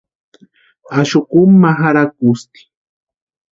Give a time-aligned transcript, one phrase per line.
[0.99, 2.59] Axu kúmu ma jarhakusti.